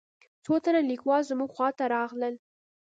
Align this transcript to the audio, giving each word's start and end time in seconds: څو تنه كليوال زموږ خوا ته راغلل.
څو 0.43 0.53
تنه 0.63 0.81
كليوال 0.87 1.21
زموږ 1.29 1.49
خوا 1.55 1.67
ته 1.77 1.85
راغلل. 1.95 2.35